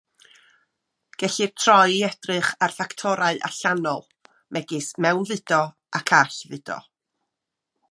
Gellir 1.23 1.49
troi 1.63 1.91
i 1.95 1.99
edrych 2.07 2.49
ar 2.67 2.73
ffactorau 2.77 3.43
allanol, 3.49 4.03
megis 4.59 4.89
mewnfudo 5.07 5.63
ac 6.01 6.17
allfudo. 6.23 6.83